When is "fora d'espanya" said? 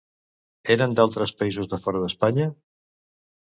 1.87-2.51